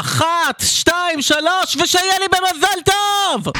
אחת, 0.00 0.62
שתיים, 0.64 1.22
שלוש, 1.22 1.76
ושיהיה 1.82 2.18
לי 2.18 2.26
במזל 2.28 2.80
טוב! 2.84 3.52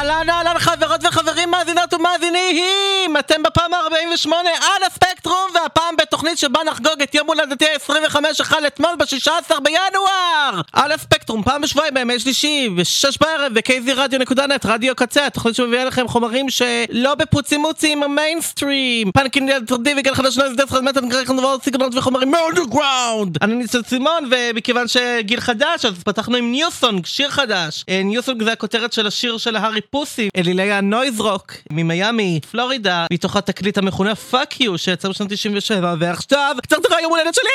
אהלן 0.00 0.30
אהלן 0.30 0.58
חברות 0.58 1.00
וחברים 1.04 1.50
מאזינות 1.50 1.94
ומאזינים! 1.94 3.16
אתם 3.18 3.42
בפעם 3.42 3.74
ה-48 3.74 4.30
על 4.60 4.82
הספקטרום 4.86 5.50
והפעם 5.54 5.96
בתוכנית 5.96 6.38
שבה 6.38 6.60
נחגוג 6.66 7.02
את 7.02 7.14
יום 7.14 7.26
הולדתי 7.26 7.64
ה-25 7.64 8.16
החל 8.40 8.66
אתמול 8.66 8.90
ב-16 8.98 9.60
בינואר! 9.62 10.60
על 10.72 10.92
הספקטרום 10.92 11.42
פעם 11.42 11.62
בשבועיים 11.62 11.94
בימי 11.94 12.18
שלישי 12.20 12.68
ב-6 12.68 13.16
בערב 13.20 13.52
ב-kzradio.net 13.54 14.68
רדיו 14.68 14.96
קצה 14.96 15.26
התוכנית 15.26 15.54
שמביאה 15.54 15.84
לכם 15.84 16.08
חומרים 16.08 16.50
שלא 16.50 17.14
בפוצי 17.14 17.56
מוצי 17.56 17.92
עם 17.92 18.02
המיינסטרים. 18.02 19.12
פאנקין 19.12 19.48
ילדרדי 19.48 19.94
וגל 19.96 20.14
חדש 20.14 20.38
נויז 20.38 20.56
דס 20.56 20.70
חד 20.70 20.84
מטן 20.84 21.08
גרק 21.08 21.30
נבואות 21.30 21.64
סגנונות 21.64 21.94
וחומרים 21.94 22.30
מאונדרגראונד 22.30 23.38
אני 23.42 23.54
ניסל 23.54 23.82
סימון 23.82 24.30
ומכיוון 24.30 24.88
שגיל 24.88 25.40
חדש 25.40 25.84
אז 25.84 25.94
פתחנו 26.04 26.36
עם 26.36 26.50
ניוסונג 26.50 27.06
שיר 27.06 27.30
חדש. 27.30 27.84
אה, 27.88 28.00
ניוסונג 28.04 28.42
זה 28.42 28.52
הכותרת 28.52 28.92
של 28.92 29.06
השיר 29.06 29.38
של 29.38 29.56
ההארי 29.56 29.80
פוסי 29.92 30.28
אלילי 30.36 30.72
הנויז 30.72 31.20
רוק 31.20 31.52
ממיאמי 31.72 32.40
פלורידה 32.50 33.06
מתוך 33.12 33.36
התקליט 33.36 33.78
המכונה 33.78 34.14
פאק 34.14 34.60
יו 34.60 34.78
שיצא 34.78 35.08
בשנת 35.08 35.32
97 35.32 35.94
ועכשיו 35.98 36.56
קצת 36.62 36.76
לך 36.86 36.92
יום 37.02 37.12
הולדת 37.12 37.34
שלי! 37.34 37.50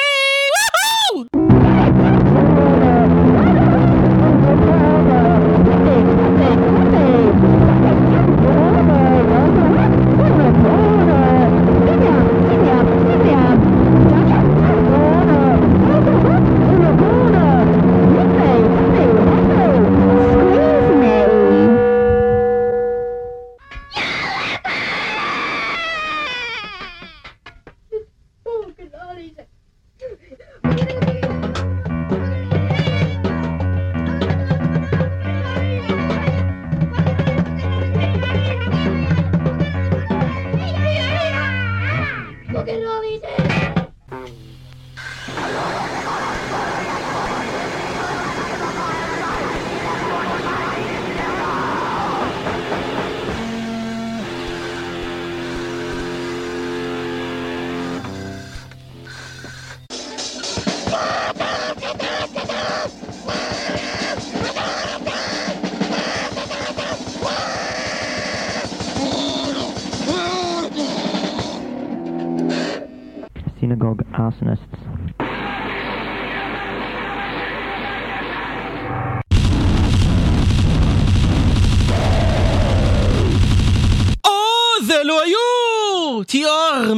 וואו! 1.16 1.85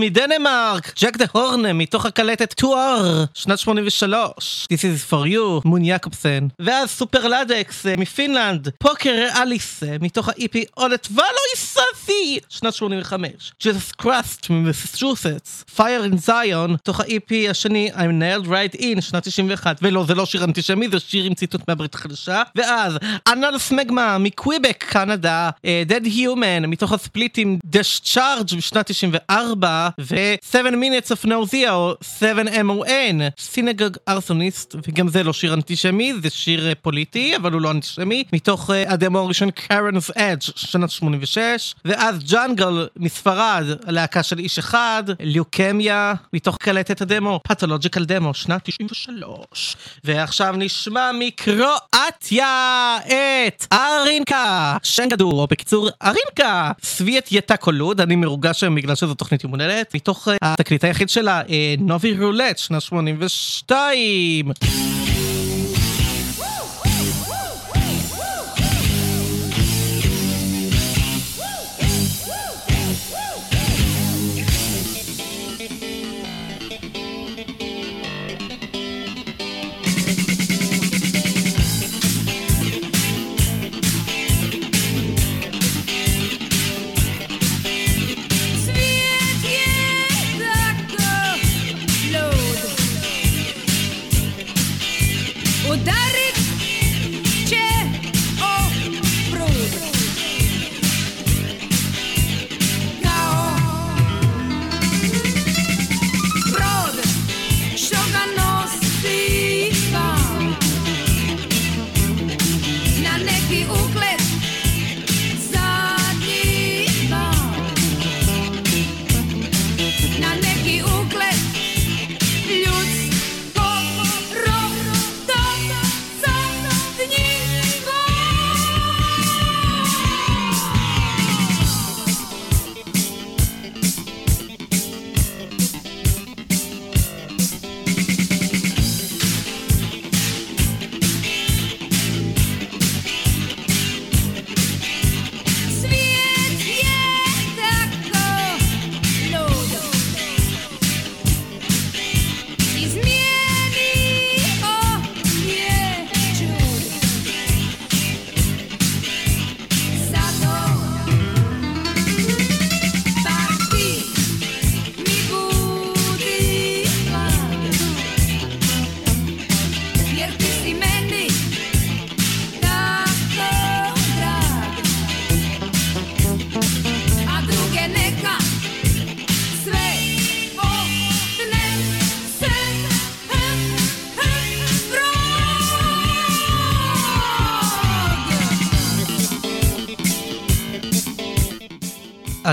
מדנמרק, 0.07 0.93
ג'ק 1.01 1.17
דה 1.17 1.25
הורנה 1.31 1.73
מתוך 1.73 2.05
הקלטת 2.05 2.53
טואר, 2.53 3.25
שנת 3.33 3.59
83, 3.59 4.67
This 4.73 4.77
is 4.77 5.11
for 5.11 5.27
you, 5.27 5.61
מון 5.65 5.85
יעקובסן, 5.85 6.47
ואז 6.59 6.89
סופר 6.89 7.27
לדקס 7.27 7.85
אה, 7.85 7.93
מפינלנד, 7.97 8.69
פוקר 8.79 9.27
אליס 9.41 9.83
אה, 9.83 9.95
מתוך 10.01 10.29
ה-EP 10.29 10.57
אולט 10.77 11.07
ולו 11.11 11.21
איססי, 11.55 12.39
שנת 12.49 12.73
85, 12.73 13.51
ג'זוס 13.63 13.91
קראסט 13.91 14.49
ממסצ'וסטס, 14.49 15.63
פייר 15.75 16.03
אין 16.03 16.17
זיון, 16.17 16.75
תוך 16.83 16.99
ה-EP 16.99 17.49
השני 17.49 17.91
I'm 17.93 18.21
nailed 18.21 18.47
right 18.47 18.79
in, 18.79 19.01
שנת 19.01 19.23
91, 19.23 19.79
ולא, 19.81 20.05
זה 20.07 20.15
לא 20.15 20.25
שיר 20.25 20.43
אנטישמי, 20.43 20.89
זה 20.89 20.99
שיר 20.99 21.23
עם 21.23 21.33
ציטוט 21.33 21.61
מהברית 21.67 21.95
החדשה, 21.95 22.43
ואז 22.55 22.97
אנל 23.27 23.57
סמגמה 23.57 24.17
מקוויבק, 24.17 24.83
קנדה, 24.89 25.49
אה, 25.65 25.83
Dead 25.89 26.05
Human, 26.05 26.67
מתוך 26.67 26.93
הספליטים 26.93 27.59
Discharge 27.73 28.55
בשנת 28.57 28.87
94, 28.87 29.89
ו-7 29.99 30.55
Minutes 30.55 31.09
of 31.09 31.27
Nausea, 31.27 31.69
או 31.69 31.93
7MON, 32.19 33.21
סינגוג 33.39 33.97
ארסוניסט, 34.07 34.75
וגם 34.87 35.07
זה 35.07 35.23
לא 35.23 35.33
שיר 35.33 35.53
אנטישמי, 35.53 36.13
זה 36.23 36.29
שיר 36.29 36.67
אה, 36.67 36.75
פוליטי, 36.75 37.35
אבל 37.35 37.51
הוא 37.53 37.61
לא 37.61 37.71
אנטישמי, 37.71 38.23
מתוך 38.33 38.69
אה, 38.71 38.91
הדמו 38.93 39.19
הראשון 39.19 39.51
קרנס 39.51 40.11
אדג', 40.15 40.41
שנת 40.41 40.89
86, 40.89 41.75
ואז 41.85 42.19
ג'אנגל 42.31 42.87
מספרד, 42.95 43.63
הלהקה 43.85 44.23
של 44.23 44.39
איש 44.39 44.59
אחד, 44.59 45.03
ליוקמיה, 45.19 46.13
מתוך 46.33 46.57
קלטת 46.57 47.01
הדמו, 47.01 47.39
פתולוג'יקל 47.43 48.05
דמו, 48.05 48.33
שנת 48.33 48.61
93. 48.63 49.75
ועכשיו 50.03 50.55
נשמע 50.57 51.11
מקרואטיה 51.19 52.97
את 52.97 53.65
ארינקה, 53.73 54.77
שם 54.83 55.07
גדור, 55.09 55.41
או 55.41 55.47
בקיצור 55.47 55.89
ארינקה, 56.03 56.71
סוויית 56.83 57.31
יתה 57.31 57.57
קולוד, 57.57 58.01
אני 58.01 58.15
מרוגש 58.15 58.63
היום 58.63 58.75
בגלל 58.75 58.95
שזו 58.95 59.13
תוכנית 59.13 59.43
יום 59.43 59.51
הולדת, 59.51 59.86
מתוך 59.95 60.27
אה, 60.27 60.35
התקליט 60.41 60.83
היחיד 60.83 61.09
שלה, 61.09 61.41
אה, 61.49 61.75
נובי 61.79 62.17
רולט, 62.17 62.57
שנת 62.57 62.81
82. 62.81 64.86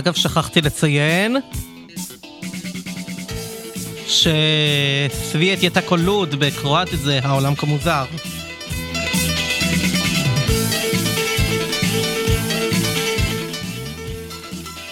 אגב, 0.05 0.15
שכחתי 0.15 0.61
לציין 0.61 1.37
שסביית 4.07 5.63
יתה 5.63 5.81
קולוד 5.81 6.35
בקרואטית 6.35 7.01
זה 7.01 7.21
העולם 7.23 7.55
כמוזר. 7.55 8.05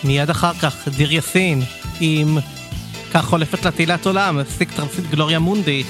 מיד 0.05 0.31
אחר 0.31 0.55
כך, 0.55 0.89
דיר 0.89 1.13
יאסין, 1.13 1.63
עם 2.01 2.39
כך 3.13 3.25
חולפת 3.25 3.65
לה 3.65 3.71
תהילת 3.71 4.07
עולם, 4.07 4.41
סיק 4.45 4.73
טרנסית 4.73 5.11
גלוריה 5.11 5.39
מונדי, 5.39 5.85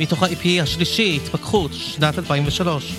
מתוך 0.00 0.22
ה-IP 0.22 0.62
השלישי, 0.62 1.20
התפכחות, 1.22 1.70
שנת 1.74 2.18
2003. 2.18 2.94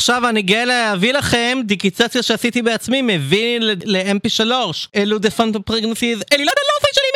ועכשיו 0.00 0.28
אני 0.28 0.42
גאה 0.42 0.64
להביא 0.64 1.12
לכם 1.12 1.58
דיגיטציה 1.64 2.22
שעשיתי 2.22 2.62
בעצמי 2.62 3.02
מביא 3.02 3.58
ל-MP3 3.60 4.50
אלו 4.96 5.18
The 5.18 5.30
Phantom 5.30 5.62
Pregnancies. 5.62 6.22
אלילת 6.32 6.54
ה 6.58 6.63
lo-fi 6.63 6.90
שלי 6.94 7.04
מאנגליה 7.04 7.08
אה, 7.08 7.09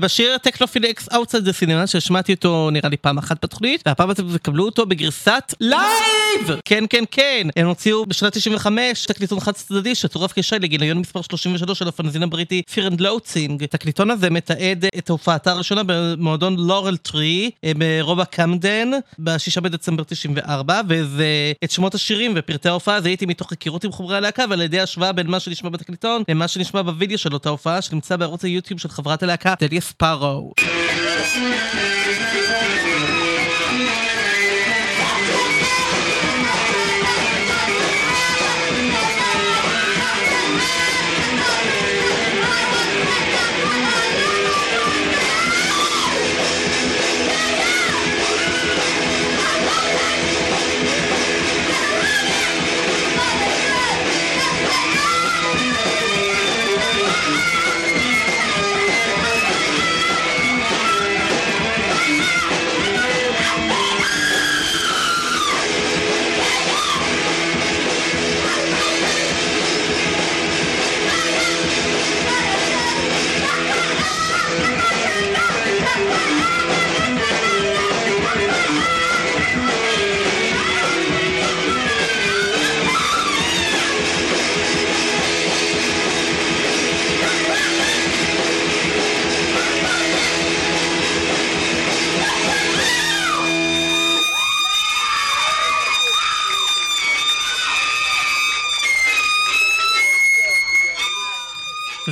בשיר 0.00 0.38
טקנופילקס 0.38 1.08
outside 1.14 1.44
the 1.44 1.52
cinema 1.52 1.86
שהשמעתי 1.86 2.32
אותו 2.32 2.70
נראה 2.70 2.88
לי 2.88 2.96
פעם 2.96 3.18
אחת 3.18 3.44
בתוכנית 3.44 3.82
והפעם 3.86 4.10
אתם 4.10 4.36
תקבלו 4.36 4.64
אותו 4.64 4.86
בגרסת 4.86 5.54
לייב 5.60 6.60
כן 6.64 6.84
כן 6.90 7.04
כן. 7.10 7.48
הם 7.56 7.66
הוציאו 7.66 8.06
בשנת 8.06 8.32
95 8.32 9.06
תקליטון 9.06 9.40
חד 9.40 9.52
צדדי 9.52 9.94
שצורף 9.94 10.32
כשי 10.32 10.58
לגיליון 10.58 10.98
מספר 10.98 11.22
33 11.22 11.78
של 11.78 11.88
הפנזין 11.88 12.22
הבריטי 12.22 12.62
Fear 12.70 12.86
and 12.86 13.00
Loathing 13.00 13.62
התקליטון 13.64 14.10
הזה 14.10 14.30
מתעד 14.30 14.84
את 14.98 15.10
הופעתה 15.10 15.50
הראשונה 15.50 15.82
במועדון 15.86 16.56
Laurel 16.56 16.96
Tree 16.96 17.50
אה, 17.64 17.72
ברובע 17.76 18.24
קמדן 18.24 18.90
בשישה 19.18 19.60
בדצמבר 19.60 20.04
94 20.04 20.80
וזה 20.88 21.52
את 21.64 21.70
שמות 21.70 21.94
השירים 21.94 22.32
ופרטי 22.36 22.68
ההופעה. 22.68 23.00
זיהיתי 23.00 23.26
מתוך 23.26 23.50
היכרות 23.50 23.84
עם 23.84 23.92
חומרי 23.92 24.16
הלהקה 24.16 24.44
ועל 24.50 24.62
ידי 24.62 24.80
השוואה 24.80 25.12
בין 25.12 25.26
מה 25.26 25.40
שנשמע 25.40 25.70
בתקליטון 25.70 26.22
למה 26.28 26.48
שנשמע 26.48 26.82
בווידאו 26.82 27.18
של 27.18 27.34
אותה 27.34 27.48
הופעה 27.48 27.82
שנמצא 27.82 28.16
בערוץ 28.16 28.44
היוטיוב 28.44 28.80
של 28.80 28.88
חברת 28.88 29.22
הלהקה 29.22 29.54
Jack 29.70 29.82
Sparrow. 29.82 30.52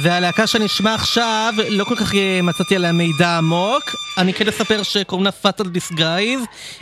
והלהקה 0.06 0.46
שנשמע 0.46 0.94
עכשיו, 0.94 1.54
לא 1.68 1.84
כל 1.84 1.96
כך 1.96 2.14
אה, 2.14 2.40
מצאתי 2.42 2.76
עליה 2.76 2.92
מידע 2.92 3.38
עמוק. 3.38 3.82
אני 4.18 4.34
כן 4.34 4.48
אספר 4.48 4.82
שקוראים 4.82 5.24
לה 5.24 5.32
Fatal 5.32 5.64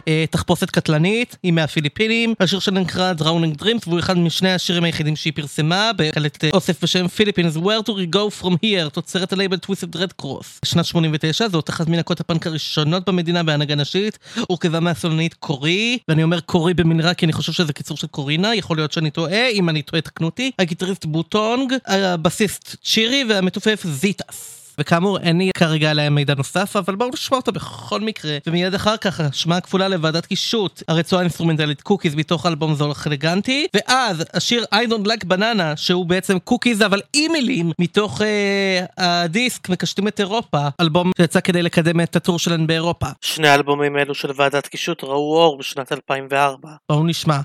אה, 0.09 0.25
תחפושת 0.31 0.71
קטלנית, 0.71 1.37
היא 1.43 1.53
מהפיליפינים. 1.53 2.35
השיר 2.41 2.59
שלה 2.59 2.81
נקרא 2.81 3.13
Drowning 3.19 3.63
Dreams, 3.63 3.89
והוא 3.89 3.99
אחד 3.99 4.19
משני 4.19 4.53
השירים 4.53 4.85
היחידים 4.85 5.17
שהיא 5.17 5.33
פרסמה, 5.33 5.91
בקלטת 5.97 6.45
אוסף 6.53 6.83
בשם 6.83 7.09
Philippines, 7.09 7.57
Where 7.57 7.83
do 7.87 7.91
we 7.91 8.15
go 8.15 8.43
from 8.43 8.53
here, 8.65 8.91
תוצרת 8.93 9.33
הלייבל 9.33 9.57
Twisted 9.57 9.97
Red 9.97 10.13
Cross. 10.13 10.61
שנת 10.65 10.85
89, 10.85 11.49
זאת 11.49 11.71
אחת 11.71 11.89
מלהקות 11.89 12.21
הפאנק 12.21 12.47
הראשונות 12.47 13.09
במדינה 13.09 13.43
בהנהגה 13.43 13.75
נשית, 13.75 14.19
הורכבה 14.49 14.81
מהסולנית 14.81 15.35
קורי, 15.35 15.99
ואני 16.09 16.23
אומר 16.23 16.41
קורי 16.41 16.75
במנהרה 16.75 17.15
כי 17.15 17.27
אני 17.27 17.33
חושב 17.33 17.53
שזה 17.53 17.73
קיצור 17.73 17.97
של 17.97 18.07
קורינה, 18.07 18.55
יכול 18.55 18.77
להיות 18.77 18.93
שאני 18.93 19.11
טועה, 19.11 19.49
אם 19.49 19.69
אני 19.69 19.83
טועה 19.83 20.03
תקנו 20.03 20.27
אותי. 20.27 20.51
הגיטריסט 20.59 21.05
בוטונג, 21.05 21.73
הבסיסט 21.87 22.77
צ'ירי 22.83 23.14
והמתופף 23.29 23.83
זיטס. 23.85 24.55
וכאמור 24.79 25.19
אין 25.19 25.39
לי 25.39 25.51
כרגע 25.57 25.91
עליהם 25.91 26.15
מידע 26.15 26.35
נוסף 26.35 26.77
אבל 26.77 26.95
בואו 26.95 27.11
נשמע 27.13 27.37
אותו 27.37 27.53
בכל 27.53 28.01
מקרה. 28.01 28.39
ומיד 28.47 28.75
אחר 28.75 28.97
כך 28.97 29.21
השמעה 29.21 29.61
כפולה 29.61 29.89
לוועדת 29.89 30.27
קישוט 30.27 30.83
הרצועה 30.89 31.21
האינסטרומנטלית 31.21 31.83
Cookies 31.83 32.15
מתוך 32.15 32.47
אלבום 32.47 32.75
זול 32.75 32.91
אך 32.91 33.07
אלגנטי 33.07 33.67
ואז 33.75 34.25
השיר 34.35 34.65
I 34.75 34.89
don't 34.89 35.07
like 35.07 35.25
banana 35.29 35.77
שהוא 35.77 36.07
בעצם 36.07 36.39
קוקיז 36.39 36.83
אבל 36.83 37.01
אימיילים 37.15 37.71
מתוך 37.79 38.23
אה, 38.23 38.85
הדיסק 38.97 39.69
מקשטים 39.69 40.09
את 40.09 40.21
אירופה 40.21 40.69
אלבום 40.81 41.11
שיצא 41.17 41.41
כדי 41.41 41.63
לקדם 41.63 42.01
את 42.01 42.17
הטור 42.17 42.39
שלהם 42.39 42.67
באירופה. 42.67 43.07
שני 43.21 43.49
האלבומים 43.49 43.97
אלו 43.97 44.15
של 44.15 44.31
ועדת 44.37 44.67
קישוט 44.67 45.05
ראו 45.05 45.37
אור 45.37 45.59
בשנת 45.59 45.93
2004 45.93 46.69
בואו 46.89 47.05
נשמע 47.05 47.41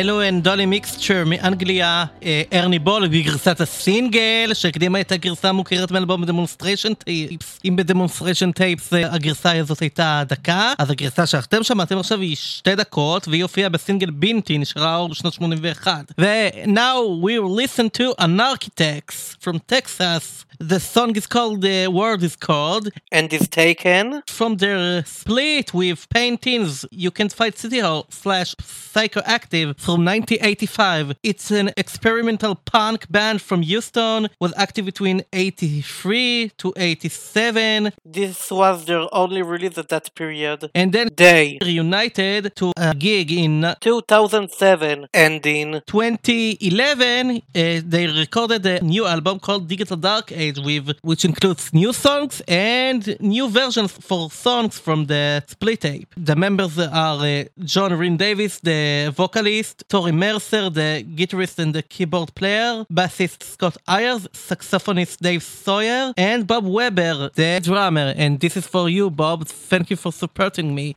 כן, 0.00 0.40
Dolly 0.40 0.66
Mixture 0.66 1.24
מאנגליה, 1.26 2.04
אה, 2.22 2.42
Ernie 2.52 2.78
Ball 2.78 3.08
בגרסת 3.08 3.60
הסינגל, 3.60 4.50
שהקדימה 4.54 5.00
את 5.00 5.12
הגרסה 5.12 5.48
המוכרת 5.48 5.90
מאלבום 5.90 6.24
Demonstration 6.24 6.94
Tapes. 6.94 7.58
אם 7.64 7.76
ב 7.76 7.81
Demonstration 7.81 8.52
Tapes 8.52 8.92
אה, 8.92 9.14
הגרסה 9.14 9.52
הזאת 9.52 9.80
הייתה 9.80 10.22
דקה, 10.28 10.72
אז 10.78 10.90
הגרסה 10.90 11.26
שאתם 11.26 11.62
שמעתם 11.62 11.98
עכשיו 11.98 12.20
היא 12.20 12.36
שתי 12.36 12.74
דקות, 12.74 13.28
והיא 13.28 13.42
הופיעה 13.42 13.68
בסינגל 13.68 14.10
Been 14.10 14.58
Teen, 14.58 14.77
שראה 14.77 14.96
אור 14.96 15.08
בשנת 15.08 15.32
81. 15.32 16.12
ו-Now 16.18 17.24
we 17.24 17.38
will 17.38 17.64
listen 17.64 18.00
to 18.00 18.24
Anarchitex 18.24 19.36
from 19.44 19.58
Texas. 19.72 20.49
The 20.62 20.78
song 20.78 21.16
is 21.16 21.26
called, 21.26 21.62
the 21.62 21.88
word 21.88 22.22
is 22.22 22.36
called, 22.36 22.90
and 23.10 23.32
is 23.32 23.48
taken 23.48 24.22
from 24.26 24.58
their 24.58 25.02
split 25.06 25.72
with 25.72 26.06
paintings 26.10 26.84
you 26.90 27.10
can 27.10 27.30
find 27.30 27.56
City 27.56 27.78
Hall 27.78 28.04
slash 28.10 28.54
Psychoactive 28.56 29.80
from 29.80 30.04
1985. 30.04 31.16
It's 31.22 31.50
an 31.50 31.70
experimental 31.78 32.56
punk 32.56 33.10
band 33.10 33.40
from 33.40 33.62
Houston, 33.62 34.28
was 34.38 34.52
active 34.54 34.84
between 34.84 35.22
83 35.32 36.52
to 36.58 36.74
87. 36.76 37.92
This 38.04 38.50
was 38.50 38.84
their 38.84 39.06
only 39.14 39.40
release 39.40 39.78
at 39.78 39.88
that 39.88 40.14
period. 40.14 40.70
And 40.74 40.92
then 40.92 41.08
they 41.16 41.56
reunited 41.64 42.54
to 42.56 42.72
a 42.76 42.94
gig 42.94 43.32
in 43.32 43.74
2007 43.80 45.06
and 45.14 45.46
in 45.46 45.80
2011 45.86 47.30
uh, 47.30 47.40
they 47.54 48.06
recorded 48.06 48.66
a 48.66 48.80
new 48.84 49.06
album 49.06 49.38
called 49.38 49.66
Digital 49.66 49.96
Dark 49.96 50.32
Age 50.32 50.49
with 50.58 50.98
which 51.02 51.24
includes 51.24 51.72
new 51.72 51.92
songs 51.92 52.42
and 52.48 53.16
new 53.20 53.48
versions 53.48 53.92
for 53.92 54.30
songs 54.30 54.78
from 54.78 55.06
the 55.06 55.42
split 55.46 55.80
tape. 55.80 56.08
The 56.16 56.36
members 56.36 56.78
are 56.78 57.24
uh, 57.24 57.44
John 57.64 57.92
Rin 57.96 58.16
Davis, 58.16 58.60
the 58.60 59.12
vocalist, 59.14 59.84
Tori 59.88 60.12
Mercer, 60.12 60.70
the 60.70 61.04
guitarist 61.14 61.58
and 61.58 61.74
the 61.74 61.82
keyboard 61.82 62.34
player, 62.34 62.84
bassist 62.92 63.42
Scott 63.42 63.76
Ayers, 63.88 64.26
saxophonist 64.28 65.18
Dave 65.18 65.42
Sawyer, 65.42 66.12
and 66.16 66.46
Bob 66.46 66.64
Weber, 66.66 67.30
the 67.34 67.60
drummer. 67.62 68.14
And 68.16 68.40
this 68.40 68.56
is 68.56 68.66
for 68.66 68.88
you, 68.88 69.10
Bob. 69.10 69.46
Thank 69.46 69.90
you 69.90 69.96
for 69.96 70.12
supporting 70.12 70.74
me. 70.74 70.94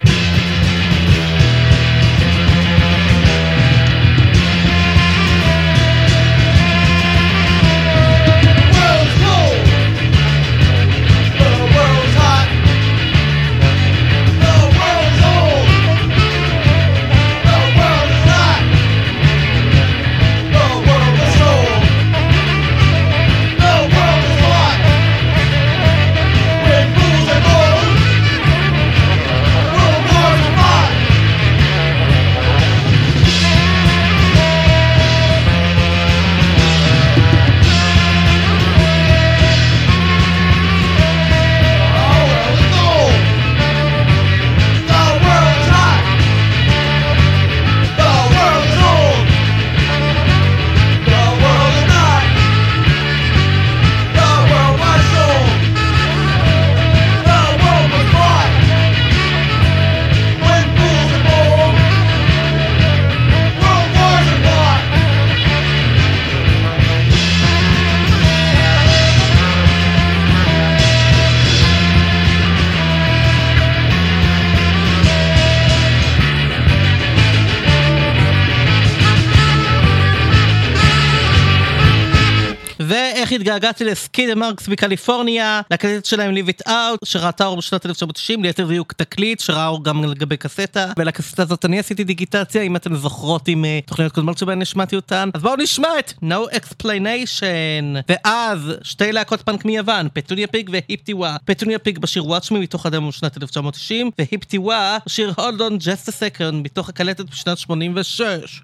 התגעגעתי 83.55 83.83
לסקיד 83.83 84.33
מרקס 84.33 84.67
בקליפורניה, 84.67 85.61
להקלטת 85.71 86.05
שלהם 86.05 86.35
Live 86.35 86.49
It 86.49 86.67
Out, 86.67 87.05
שראתה 87.05 87.45
אור 87.45 87.57
בשנת 87.57 87.85
1990, 87.85 88.43
ליתר 88.43 88.67
דיוק 88.67 88.93
תקליט, 88.93 89.39
שראה 89.39 89.67
אור 89.67 89.83
גם 89.83 90.03
לגבי 90.03 90.37
קסטה, 90.37 90.91
ולקסטה 90.97 91.43
הזאת 91.43 91.65
אני 91.65 91.79
עשיתי 91.79 92.03
דיגיטציה, 92.03 92.61
אם 92.61 92.75
אתן 92.75 92.95
זוכרות 92.95 93.47
עם 93.47 93.65
אה, 93.65 93.79
תוכניות 93.85 94.11
קודמות 94.11 94.37
שבהן 94.37 94.61
השמעתי 94.61 94.95
אותן. 94.95 95.29
אז 95.33 95.41
בואו 95.41 95.55
נשמע 95.55 95.87
את 95.99 96.13
No 96.23 96.55
Explanation. 96.55 98.03
ואז 98.09 98.59
שתי 98.83 99.11
להקות 99.11 99.41
פאנק 99.41 99.65
מיוון, 99.65 100.07
פטוניה 100.13 100.47
פיג 100.47 100.69
והיפטיווה. 100.73 101.37
פטוניה 101.45 101.79
פיג 101.79 101.99
בשיר 101.99 102.23
Watch 102.23 102.49
Me 102.49 102.53
מתוך 102.53 102.85
הדמו 102.85 103.09
בשנת 103.09 103.37
1990, 103.37 104.11
והיפטיווה 104.19 104.97
בשיר 105.05 105.33
Hold 105.37 105.59
on 105.59 105.81
Just 105.81 106.09
a 106.09 106.11
Second 106.11 106.53
מתוך 106.53 106.89
הקלטת 106.89 107.29
בשנת 107.29 107.57
86. 107.57 108.61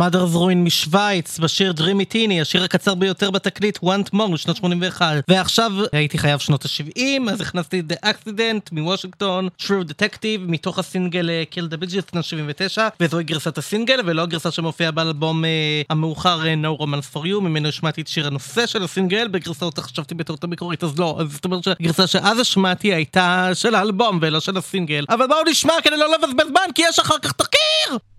Mother's 0.00 0.34
Ruin 0.34 0.56
משוויץ, 0.56 1.38
בשיר 1.38 1.72
Dreamy 1.76 2.12
Teeny, 2.14 2.42
השיר 2.42 2.64
הקצר 2.64 2.94
ביותר 2.94 3.30
בתקליט 3.30 3.78
Want 3.78 4.14
More 4.14 4.28
משנות 4.30 4.56
81. 4.56 5.24
ועכשיו 5.28 5.72
הייתי 5.92 6.18
חייב 6.18 6.40
שנות 6.40 6.64
ה-70, 6.64 7.30
אז 7.30 7.40
הכנסתי 7.40 7.82
The 7.90 8.06
Accident 8.06 8.68
מוושינגטון, 8.72 9.48
True 9.62 9.84
Detective, 9.90 10.40
מתוך 10.40 10.78
הסינגל 10.78 11.30
אה, 11.30 11.42
Kill 11.52 11.72
the 11.72 11.84
Bitches 11.84 12.10
שנת 12.10 12.24
79, 12.24 12.88
וזוהי 13.00 13.24
גרסת 13.24 13.58
הסינגל, 13.58 14.00
ולא 14.06 14.22
הגרסה 14.22 14.50
שמופיעה 14.50 14.90
באלבום 14.90 15.44
אה, 15.44 15.82
המאוחר 15.90 16.46
אה, 16.46 16.54
No 16.54 16.80
Romance 16.82 17.16
for 17.16 17.24
You, 17.24 17.40
ממנו 17.40 17.68
השמעתי 17.68 18.00
את 18.00 18.08
שיר 18.08 18.26
הנושא 18.26 18.66
של 18.66 18.82
הסינגל, 18.82 19.28
בגרסה 19.28 19.64
אותה 19.64 19.82
חשבתי 19.82 20.14
בתור 20.14 20.36
המקורית, 20.42 20.84
אז 20.84 20.98
לא, 20.98 21.16
אז 21.20 21.32
זאת 21.32 21.44
אומרת 21.44 21.64
שהגרסה 21.64 22.06
שאז 22.06 22.38
השמעתי 22.38 22.94
הייתה 22.94 23.50
של 23.54 23.74
האלבום 23.74 24.18
ולא 24.22 24.40
של 24.40 24.56
הסינגל. 24.56 25.04
אבל 25.08 25.26
בואו 25.26 25.40
נשמע 25.50 25.74
כדי 25.82 25.96
לא 25.96 26.06
לבזבז 26.14 26.46
זמן, 26.48 26.72
כי 26.74 26.82
יש 26.88 26.98
אחר 26.98 27.18
כך 27.22 27.32
תחקיר! 27.32 28.09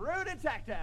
True 0.00 0.24
Detective. 0.24 0.76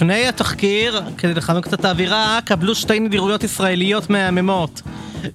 ולפני 0.00 0.28
התחקיר, 0.28 1.02
כדי 1.18 1.34
לחמם 1.34 1.60
קצת 1.60 1.80
את 1.80 1.84
האווירה, 1.84 2.38
קבלו 2.44 2.74
שתי 2.74 3.00
נדירויות 3.00 3.44
ישראליות 3.44 4.10
מהממות. 4.10 4.82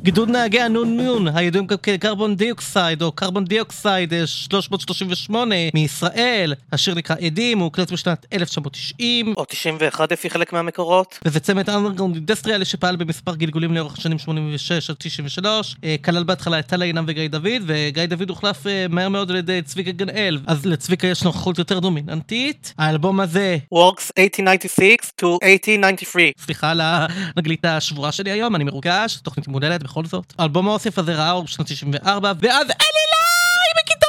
גדוד 0.04 0.30
נהגי 0.30 0.70
נון, 0.70 1.28
הידועים 1.28 1.68
כ 1.68 1.85
Carbon 1.85 2.36
Dioxide 2.36 3.02
או 3.02 3.12
Carbon 3.12 3.46
Dioxide 3.46 4.14
אה, 4.14 4.28
338 4.28 5.56
מישראל. 5.74 6.54
השיר 6.72 6.96
נקרא 6.96 7.16
עדים, 7.16 7.58
הוא 7.58 7.66
הוקלט 7.66 7.92
בשנת 7.92 8.26
1990 8.34 9.34
או 9.38 9.46
91 9.46 10.12
לפי 10.12 10.30
חלק 10.30 10.54
מהמקורות. 10.54 11.20
וזה 11.26 11.40
צמד 11.40 11.70
אנדרגראונד 11.70 12.16
אינדסטריאלי 12.16 12.66
שפעל 12.66 12.96
במספר 12.96 13.36
גלגולים 13.36 13.74
לאורך 13.74 13.98
השנים 13.98 14.20
86 14.20 14.90
עד 14.90 14.96
93. 15.00 15.76
אה, 15.84 15.96
כלל 16.06 16.24
בהתחלה 16.24 16.60
את 16.60 16.68
טל 16.68 16.82
עינם 16.82 17.06
וגיא 17.08 17.30
דוד, 17.30 17.62
וגיא 17.66 18.06
דוד 18.06 18.30
הוחלף 18.30 18.68
אה, 18.68 18.86
מהר 18.90 19.10
מאוד 19.10 19.32
על 19.32 19.38
ידי 19.38 19.62
צביקה 19.62 19.92
גנאל. 19.92 20.40
אז 20.48 20.66
לצביקה 20.66 21.08
יש 21.08 21.24
נוכחות 21.24 21.58
יותר 21.58 21.80
דומיננטית. 21.80 22.74
האלבום 22.78 23.20
הזה, 23.20 23.58
Works 23.74 24.12
1896 24.18 25.12
to 25.22 25.26
1893. 25.44 26.32
סליחה 26.40 26.72
על 26.72 26.82
האנגלית 26.84 27.66
השבורה 27.66 28.12
שלי 28.12 28.32
היום, 28.32 28.56
אני 28.56 28.64
מרוגש, 28.64 29.16
תוכנית 29.24 29.48
מודלת 29.74 29.84
בכל 29.84 30.06
זאת. 30.06 30.34
האלבום 30.40 30.68
האוסף 30.68 30.98
הזה 31.00 31.14
ראה 31.14 31.32
אור 31.32 31.44
בשנת 31.44 31.68
94, 31.68 32.34
ואז 32.40 32.68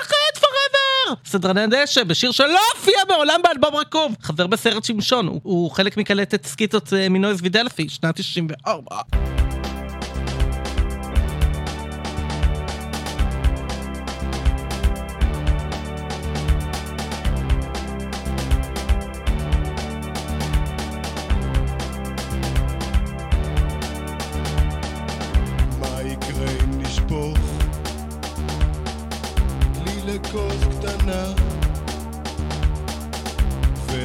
ח' 0.02 0.38
forever! 0.38 1.14
סדרני 1.24 1.60
הדשא, 1.60 2.04
בשיר 2.04 2.32
שלא 2.32 2.60
הופיע 2.74 2.98
מעולם 3.08 3.40
באלבום 3.44 3.74
רקוב. 3.74 4.14
חבר 4.22 4.46
בסרט 4.46 4.84
שמשון, 4.84 5.26
הוא, 5.26 5.40
הוא 5.42 5.70
חלק 5.70 5.96
מקלטת 5.96 6.46
סקיצות 6.46 6.92
אה, 6.92 7.08
מנויז 7.08 7.42
וידלפי, 7.42 7.88
שנת 7.88 8.16
94. 8.16 9.33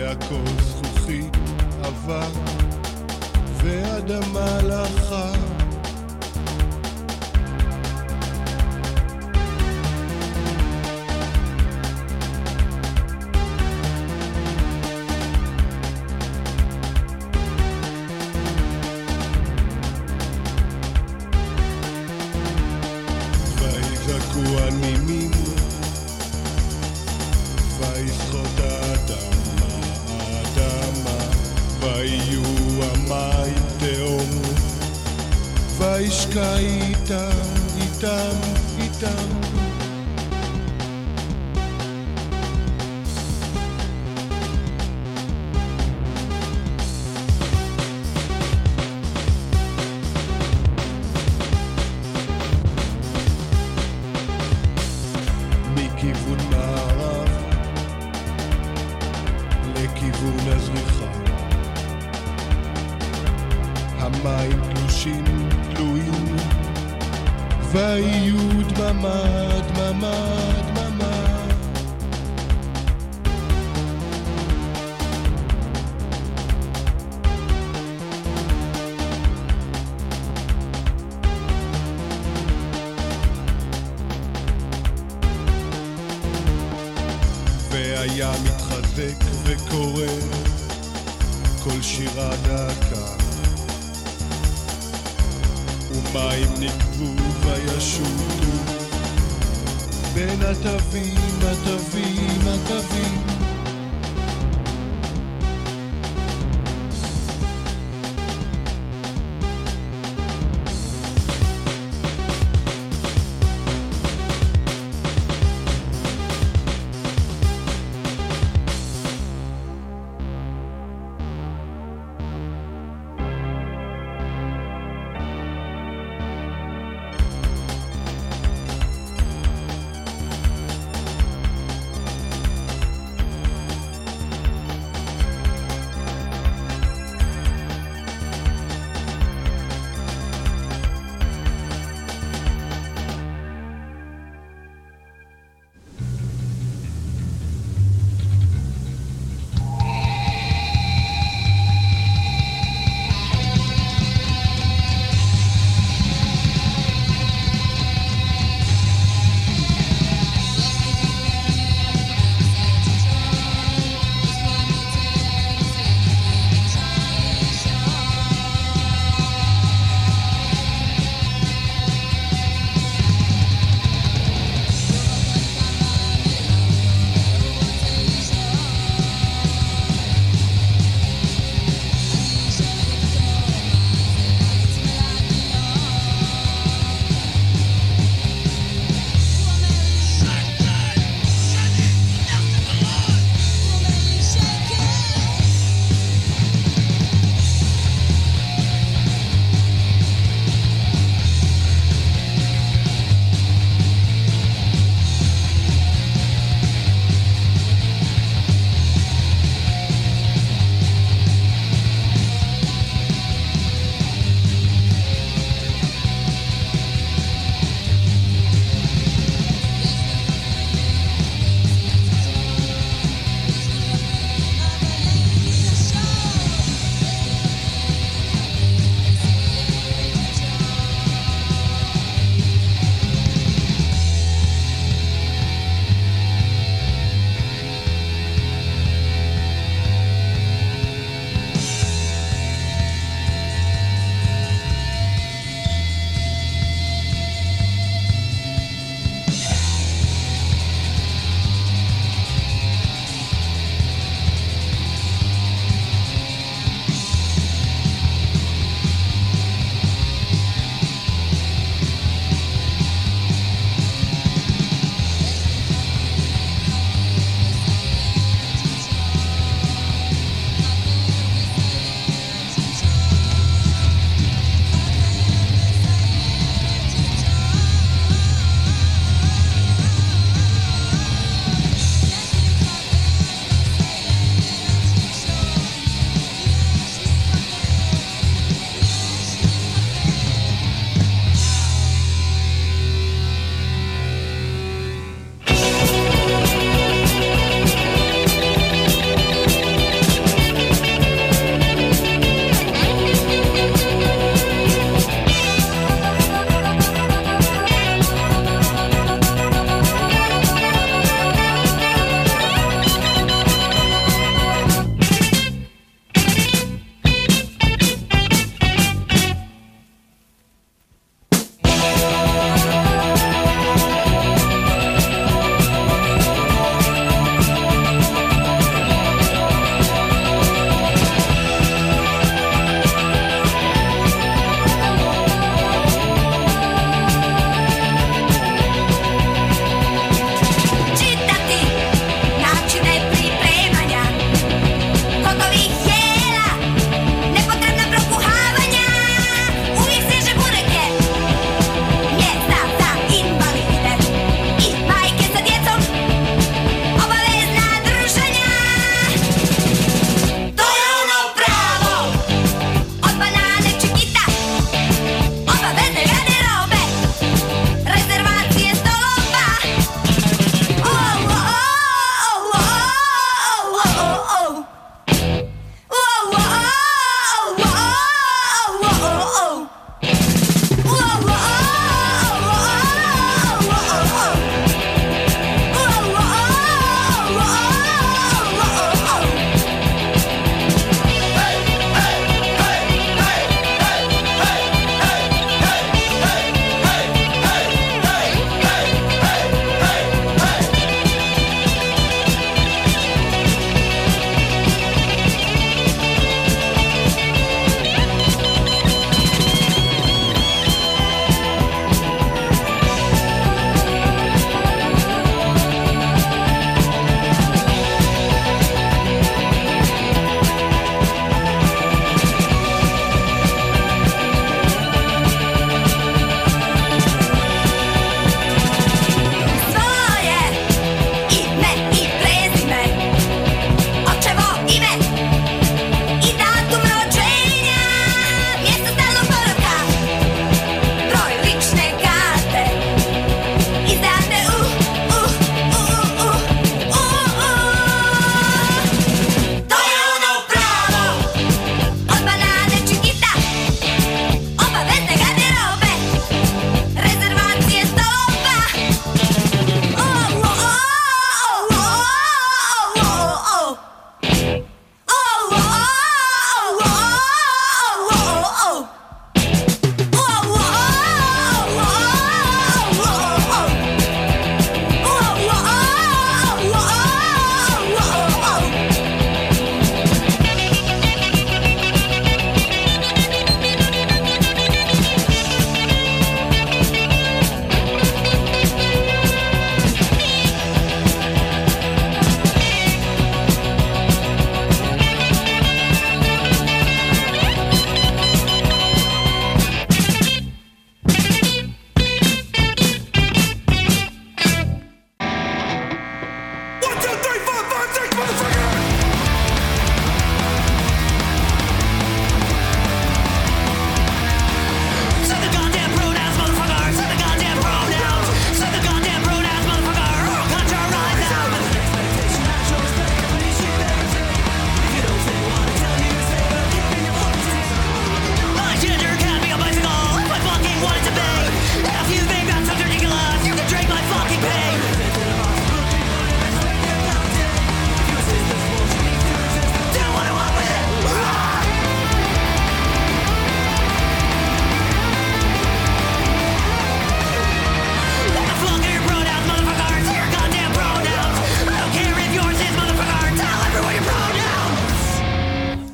והכוס 0.10 0.62
זכוכית 0.62 1.38
עבר 1.84 2.30
ואדמה 3.64 4.62
לחה 4.64 5.32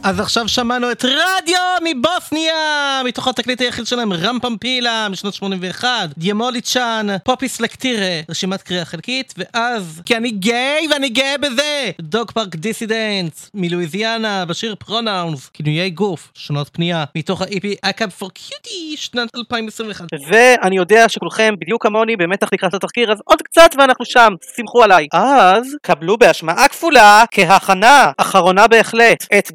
אז 0.06 0.20
עכשיו 0.20 0.48
שמענו 0.48 0.92
את 0.92 1.06
רדיו 1.06 1.60
מבוסניה, 1.84 3.02
מתוך 3.06 3.28
התקליט 3.28 3.62
היחיד 3.62 3.88
שלהם, 3.88 4.14
רמפמפילה, 4.14 5.08
משנת 5.10 5.34
81, 5.34 5.90
דיאמוליצ'אן, 6.18 7.08
popis 7.24 7.62
lektira, 7.62 8.22
רשימת 8.30 8.62
קריאה 8.62 8.86
חלקית, 8.86 9.34
ואז, 9.38 10.02
כי 10.06 10.18
אני 10.18 10.32
גיי 10.32 10.88
ואני 10.92 11.10
גאה 11.10 11.38
בזה, 11.38 11.92
Dog 12.02 12.32
Park 12.32 12.56
Dissidents, 12.56 13.34
מלואיזיאנה, 13.54 14.46
בשיר 14.46 14.76
Pronouns, 14.76 15.50
כינויי 15.54 15.90
גוף, 15.90 16.32
שונות 16.34 16.70
פנייה, 16.74 17.04
מתוך 17.16 17.42
ה-EP 17.42 17.66
ACAB 17.82 18.10
for 18.10 18.32
Cutie, 18.32 18.98
שנת 18.98 19.36
2021. 19.36 20.06
ואני 20.30 20.78
יודע 20.78 21.10
שכולכם 21.10 21.54
בדיוק 21.62 21.84
כמוני 21.84 22.16
במתח 22.16 22.50
לקראת 22.54 22.74
התחקיר, 22.74 23.12
אז 23.12 23.18
עוד 23.26 23.42
קצת 23.42 23.70
ואנחנו 23.78 24.06
שם, 24.06 24.34
סמכו 24.56 24.84
עליי. 24.84 25.08
אז 25.14 25.76
קבלו 25.82 26.18
בהשמעה 26.18 26.68
כפולה, 26.68 27.24
כהכנה, 27.32 28.12
אחרונה 28.18 28.68
בהחלט, 28.68 29.26
את 29.38 29.52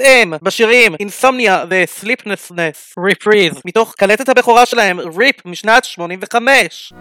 DXM 0.00 0.38
בשירים 0.42 0.94
אינסומניה 1.00 1.64
ו-Sleeplessness 1.70 3.00
Reprise, 3.00 3.60
מתוך 3.64 3.94
קלטת 3.98 4.28
הבכורה 4.28 4.66
שלהם, 4.66 5.00
ריפ 5.00 5.46
משנת 5.46 5.84
85. 5.84 6.92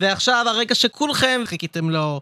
ועכשיו 0.00 0.44
הרגע 0.48 0.74
שכולכם 0.74 1.40
חיכיתם 1.44 1.90
לו. 1.90 2.20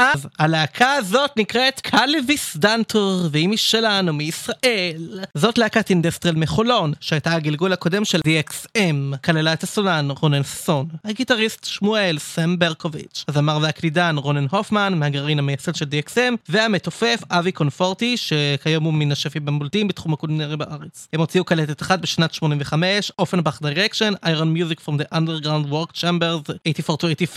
אז 0.00 0.26
הלהקה 0.38 0.92
הזאת 0.92 1.30
נקראת 1.36 1.80
קלוויס 1.80 2.56
דנטור, 2.56 3.20
והיא 3.30 3.48
משלנו, 3.48 4.12
מישראל. 4.12 5.20
זאת 5.34 5.58
להקת 5.58 5.90
industrial 5.90 6.34
מחולון, 6.34 6.92
שהייתה 7.00 7.32
הגלגול 7.32 7.72
הקודם 7.72 8.04
של 8.04 8.20
DXM, 8.20 9.16
כללה 9.24 9.52
את 9.52 9.62
הסולן 9.62 10.10
רונן 10.10 10.42
ששון, 10.42 10.88
הגיטריסט 11.04 11.64
שמואל 11.64 12.18
סם 12.18 12.58
ברקוביץ', 12.58 13.24
הזמר 13.28 13.58
והקלידן 13.62 14.16
רונן 14.18 14.46
הופמן, 14.50 14.94
מהגרעין 14.98 15.38
המייסד 15.38 15.74
של 15.74 15.84
DXM, 15.84 16.36
והמתופף 16.48 17.20
אבי 17.30 17.52
קונפורטי, 17.52 18.16
שכיום 18.16 18.84
הוא 18.84 18.94
מן 18.94 19.12
השפים 19.12 19.48
הבולטים 19.48 19.88
בתחום 19.88 20.12
הקולינרי 20.12 20.56
בארץ. 20.56 21.08
הם 21.12 21.20
הוציאו 21.20 21.44
קלטת 21.44 21.82
אחת 21.82 21.98
בשנת 21.98 22.34
85, 22.34 23.12
Offenbach 23.18 23.58
Direction, 23.62 24.12
Iron 24.24 24.52
Music 24.52 24.80
from 24.80 24.96
the 24.96 25.04
Underground 25.12 25.66
Work 25.66 25.92
Chambers, 25.92 26.42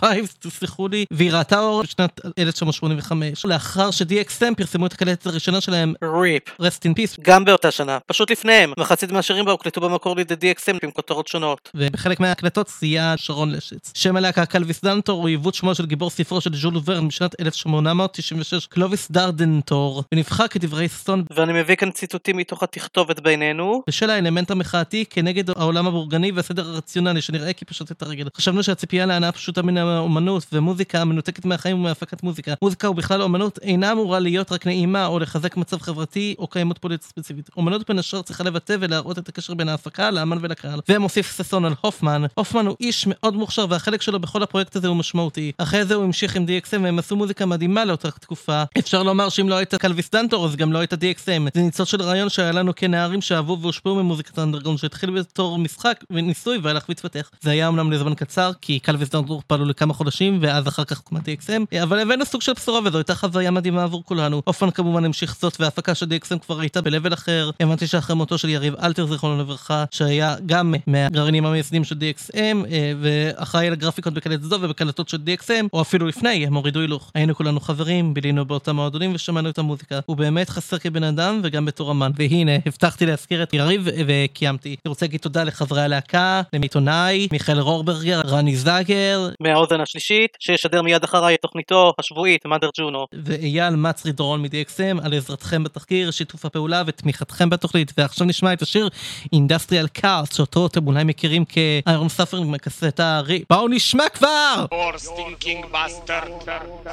84-85, 0.02 0.04
תסלחו 0.40 0.88
לי, 0.88 1.06
והיא 1.12 1.32
ראתה 1.32 1.60
אור 1.60 1.84
בשנת 1.84 2.20
1985, 2.52 3.46
לאחר 3.46 3.92
ש-DXM 3.92 4.56
פרסמו 4.58 4.86
את 4.86 4.94
הקלטת 4.94 5.26
הראשונה 5.26 5.62
שלהם, 5.62 5.94
R.I.P. 6.04 6.44
Rest 6.62 6.88
in 6.88 6.92
Peace, 7.00 7.22
גם 7.22 7.46
באותה 7.46 7.72
שנה, 7.72 7.98
פשוט 8.06 8.32
לפניהם. 8.32 8.74
מחצית 8.78 9.12
מהשירים 9.12 9.46
בה 9.46 9.52
הוקלטו 9.52 9.82
במקור 9.82 10.16
על 10.16 10.24
ידי 10.24 10.36
DXM 10.36 10.78
עם 10.84 10.92
כותרות 10.92 11.28
שונות. 11.28 11.72
ובחלק 11.76 12.20
מההקלטות 12.20 12.70
סייע 12.70 13.14
שרון 13.18 13.52
לשיץ. 13.52 13.92
שם 13.96 14.16
הלהקה 14.16 14.46
קלוויס 14.46 14.84
דנטור 14.84 15.20
הוא 15.20 15.28
עיוות 15.28 15.56
שמו 15.56 15.76
של 15.76 15.86
גיבור 15.86 16.10
ספרו 16.10 16.42
של 16.42 16.56
ז'ול 16.56 16.74
ורן 16.86 17.06
משנת 17.06 17.42
1896, 17.42 18.68
קלוביס 18.68 19.12
דרדנטור, 19.12 20.04
ונבחר 20.12 20.48
כדברי 20.48 20.88
ששון 20.88 21.24
ואני 21.36 21.54
מביא 21.54 21.76
כאן 21.76 21.92
ציטוטים 21.92 22.38
מתוך 22.38 22.64
התכתובת 22.64 23.20
בינינו. 23.20 23.84
בשל 23.88 24.10
האלמנט 24.10 24.52
המחאתי 24.52 25.06
כנגד 25.10 25.50
העולם 25.50 25.88
הבורגני 25.88 26.32
והסדר 26.32 26.70
הרציונלי 26.70 27.22
שנראה 27.22 27.54
כי 27.54 27.66
פשט 27.66 27.92
את 27.92 28.02
הרגל. 28.02 28.28
חשבנו 28.38 28.64
שהציפייה 28.64 29.06
להנאה 29.06 29.32
פשוטה 29.32 29.62
מן 29.62 29.78
האומנות 29.78 30.46
ומוזיקה 30.54 31.06
מנותקת 31.06 31.46
מהחיים 31.46 31.80
ומהפקת 31.80 32.24
מוזיקה. 32.24 32.41
מוזיקה 32.62 32.90
ובכלל 32.90 33.22
אומנות 33.22 33.60
אינה 33.62 33.92
אמורה 33.92 34.20
להיות 34.20 34.52
רק 34.52 34.66
נעימה 34.66 35.06
או 35.06 35.20
לחזק 35.20 35.58
מצב 35.58 35.82
חברתי 35.82 36.36
או 36.40 36.48
קיימות 36.48 36.78
פוליטית 36.78 37.08
ספציפית. 37.08 37.50
אומנות 37.58 37.88
בין 37.88 38.00
השאר 38.00 38.22
צריכה 38.22 38.44
לבטא 38.44 38.76
ולהראות 38.80 39.18
את 39.18 39.30
הקשר 39.30 39.54
בין 39.54 39.70
ההפקה 39.70 40.12
לאמן 40.12 40.38
ולקהל. 40.42 40.80
ומוסיף 40.90 41.38
ששון 41.38 41.66
על 41.66 41.74
הופמן, 41.82 42.24
הופמן 42.36 42.68
הוא 42.68 42.76
איש 42.80 43.08
מאוד 43.08 43.36
מוכשר 43.36 43.66
והחלק 43.70 44.02
שלו 44.02 44.20
בכל 44.20 44.44
הפרויקט 44.44 44.76
הזה 44.76 44.88
הוא 44.88 44.96
משמעותי. 44.96 45.52
אחרי 45.58 45.86
זה 45.86 45.96
הוא 45.96 46.04
המשיך 46.04 46.36
עם 46.36 46.46
DXM 46.46 46.78
והם 46.84 47.00
עשו 47.00 47.16
מוזיקה 47.16 47.46
מדהימה 47.46 47.86
לאותה 47.86 48.12
תקופה. 48.12 48.64
אפשר 48.80 49.04
לומר 49.04 49.30
שאם 49.30 49.50
לא 49.50 49.56
הייתה 49.56 49.78
קלוויס 49.78 50.12
דנטור 50.12 50.46
אז 50.46 50.56
גם 50.56 50.74
לא 50.74 50.80
הייתה 50.80 50.96
DXM. 50.96 51.50
זה 51.56 51.62
ניצוץ 51.62 51.88
של 51.88 52.02
רעיון 52.02 52.30
שהיה 52.30 52.52
לנו 52.52 52.76
כנערים 52.76 53.22
שאהבו 53.22 53.58
והושפעו 53.62 53.96
ממוזיקת 53.96 54.38
האנדרגרונד 54.38 54.80
שהתחיל 54.80 55.10
בתור 55.10 55.58
משחק 55.58 56.04
וניסוי 56.10 56.58
והלך 56.64 56.86
והתפתח. 56.90 57.32
זה 57.42 57.52
היה 57.52 57.68
אמנם 57.68 57.92
לזמן 57.92 58.14
קצר 58.14 58.52
כי 58.62 58.80
קלוויס 58.80 59.10
דנטור 59.10 59.42
פעלו 59.48 59.66
לכמה 59.66 59.94
חודשים 59.94 60.38
ואז 60.42 60.68
אחר 60.68 60.84
כך 60.84 60.98
הוקמה 60.98 61.20
DXM 61.20 61.84
אבל 61.84 62.00
הבאנו 62.00 62.21
סוג 62.26 62.42
של 62.42 62.54
בשורה 62.54 62.80
וזו 62.86 62.98
הייתה 62.98 63.16
חוויה 63.16 63.52
מדהימה 63.52 63.84
עבור 63.84 64.04
כולנו. 64.06 64.42
הופמן 64.46 64.72
כמובן 64.72 65.06
המשיך 65.06 65.36
זאת 65.40 65.62
וההפקה 65.62 65.96
של 65.96 66.06
DXM 66.06 66.40
כבר 66.40 66.60
הייתה 66.60 66.82
ב-level 66.82 67.14
אחר. 67.14 67.50
הבנתי 67.60 67.88
שאחרי 67.88 68.16
מותו 68.16 68.38
של 68.38 68.50
יריב 68.50 68.76
אלתר 68.76 69.06
זיכרונו 69.06 69.40
לברכה 69.40 69.84
שהיה 69.92 70.36
גם 70.46 70.76
מהגרעינים 70.88 71.46
המייסדים 71.46 71.84
של 71.84 71.96
DXM 71.96 72.36
אה, 72.72 72.92
ואחראי 73.02 73.68
על 73.68 73.74
הגרפיקות 73.74 74.14
בקלט 74.14 74.42
זו 74.42 74.58
ובקלטות 74.62 75.10
של 75.10 75.18
DXM 75.18 75.68
או 75.74 75.82
אפילו 75.82 76.08
לפני 76.08 76.46
הם 76.46 76.54
הורידו 76.54 76.80
הילוך. 76.80 77.12
היינו 77.16 77.36
כולנו 77.36 77.60
חברים 77.60 78.14
בילינו 78.14 78.46
באותם 78.46 78.76
מועדונים 78.76 79.12
ושמענו 79.16 79.50
את 79.50 79.58
המוזיקה. 79.58 80.00
הוא 80.06 80.18
באמת 80.18 80.50
חסר 80.50 80.78
כבן 80.78 81.04
אדם 81.04 81.42
וגם 81.44 81.66
בתור 81.66 81.92
אמן. 81.92 82.12
והנה 82.16 82.52
הבטחתי 82.66 83.06
להזכיר 83.06 83.44
את 83.44 83.54
יריב 83.54 83.88
וקיימתי. 84.08 84.70
אני 84.70 84.90
רוצה 84.90 85.06
להגיד 85.06 85.20
תודה 85.20 85.44
לחברי 85.44 85.82
הלהקה, 85.82 86.42
למיתונאי, 86.54 87.28
מיכאל 87.32 87.60
רורברגר, 87.60 88.22
רני 88.26 88.56
זאגר 88.56 89.30
מהאוזן 89.40 89.82
השלישית, 89.82 90.38
שישדר 90.40 90.82
מיד 90.82 91.04
אחריי 91.04 91.36
את 91.36 91.42
תוכניתו 91.42 91.94
השבועית, 92.12 92.46
מאדר 92.46 92.70
ג'ונו. 92.78 93.06
ואייל 93.24 93.76
מצרי 93.76 94.12
דורון 94.12 94.42
מ-DXM 94.42 95.06
על 95.06 95.14
עזרתכם 95.14 95.64
בתחקיר, 95.64 96.12
שיתוף 96.12 96.46
הפעולה 96.46 96.84
ותמיכתכם 96.88 97.50
בתוכנית. 97.50 97.92
ועכשיו 97.98 98.28
נשמע 98.28 98.54
את 98.54 98.62
השיר 98.62 98.90
אינדסטריאל 99.34 99.88
קארט, 99.88 100.32
שאותו 100.32 100.68
אתם 100.68 100.88
אולי 100.88 101.04
מכירים 101.04 101.46
כאיירון 101.46 102.10
סאפר 102.10 102.42
מקסטה 102.42 103.20
רי. 103.20 103.44
בואו 103.50 103.68
נשמע 103.68 104.10
כבר! 104.14 104.66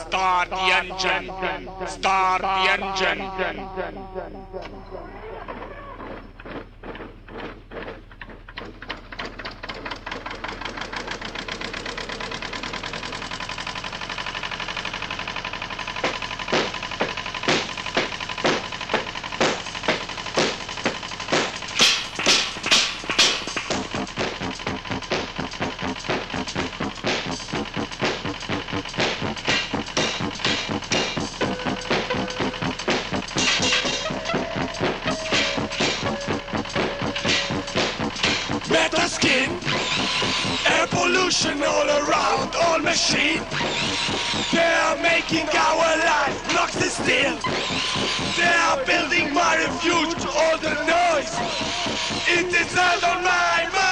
Start 0.09 0.49
the 0.59 0.69
engine. 0.81 1.27
Start 1.97 2.41
the 2.43 2.65
engine. 2.75 3.21
All 41.63 41.87
around, 41.87 42.57
all 42.57 42.79
machine. 42.79 43.43
They 44.51 44.65
are 44.65 44.97
making 44.97 45.47
our 45.51 45.97
life 45.99 46.55
the 46.73 46.89
steel. 46.89 47.37
They 48.35 48.55
are 48.67 48.83
building 48.87 49.35
my 49.35 49.57
refuge, 49.59 50.25
all 50.25 50.57
the 50.57 50.73
noise. 50.89 51.35
It 52.27 52.47
is 52.47 52.75
not 52.75 53.05
on 53.05 53.25
my 53.25 53.69
mind. 53.75 53.88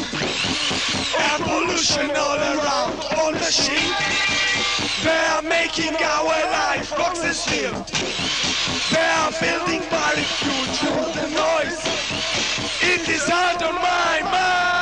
machine. 0.00 0.04
Evolution 1.34 2.10
all 2.16 2.38
around 2.38 2.98
on 3.20 3.32
the 3.34 3.50
sheet. 3.50 3.94
They're 5.02 5.42
making 5.42 5.94
our 5.96 6.24
life 6.24 6.90
boxes 6.96 7.44
and. 7.46 7.74
They're 8.90 9.30
building 9.40 9.82
molecules 9.90 10.78
through 10.78 11.12
the 11.20 11.28
noise. 11.30 11.82
It 12.82 13.08
is 13.08 13.28
of 13.62 13.74
my 13.74 14.20
mind. 14.22 14.81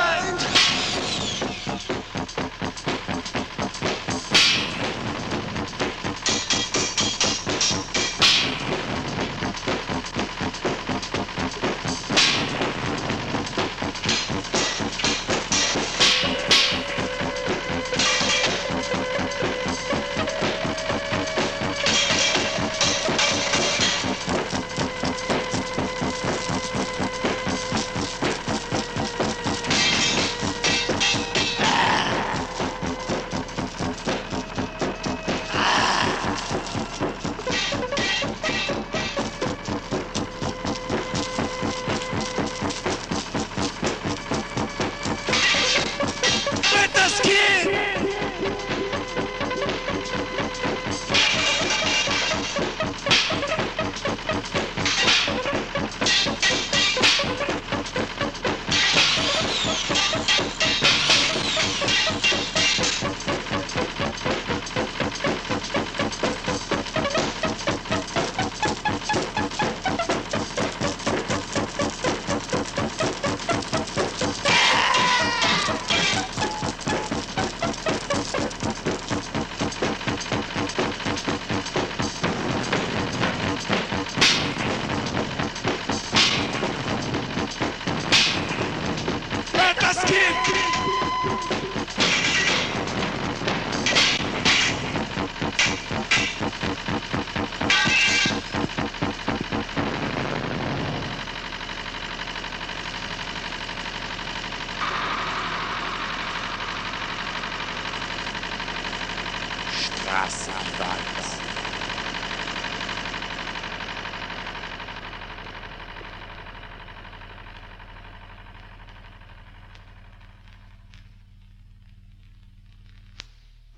Straßenwald. 110.28 111.10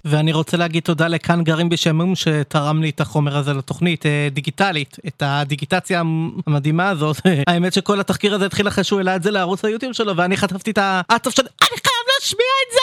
ואני 0.04 0.32
רוצה 0.32 0.56
להגיד 0.56 0.82
תודה 0.82 1.08
לכאן 1.08 1.44
גרים 1.44 1.68
בשעמום 1.68 2.14
שתרם 2.14 2.82
לי 2.82 2.90
את 2.90 3.00
החומר 3.00 3.36
הזה 3.36 3.52
לתוכנית 3.52 4.06
אה, 4.06 4.28
דיגיטלית, 4.32 4.96
את 5.06 5.22
הדיגיטציה 5.26 6.02
המדהימה 6.46 6.88
הזאת. 6.88 7.16
האמת 7.48 7.72
שכל 7.72 8.00
התחקיר 8.00 8.34
הזה 8.34 8.46
התחיל 8.46 8.68
אחרי 8.68 8.84
שהוא 8.84 8.98
העלה 8.98 9.16
את 9.16 9.22
זה 9.22 9.30
לערוץ 9.30 9.64
היוטיוב 9.64 9.92
שלו, 9.92 10.16
ואני 10.16 10.36
חטפתי 10.36 10.70
את 10.70 10.78
האטוף 10.82 11.34
של 11.34 11.42
אני 11.42 11.80
להשמיע 12.22 12.46
את 12.66 12.72
זה! 12.72 12.82